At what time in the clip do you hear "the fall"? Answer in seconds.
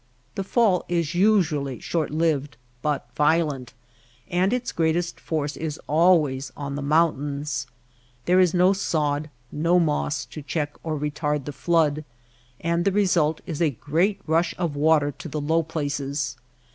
0.33-0.83